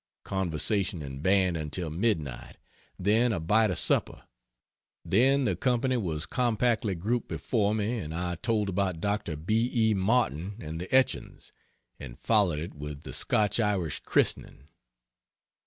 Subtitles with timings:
[0.23, 2.57] Conversation and Band until midnight;
[2.97, 4.23] then a bite of supper;
[5.05, 9.35] then the company was compactly grouped before me and I told about Dr.
[9.35, 9.69] B.
[9.71, 9.93] E.
[9.93, 11.51] Martin and the etchings,
[11.99, 14.69] and followed it with the Scotch Irish Christening.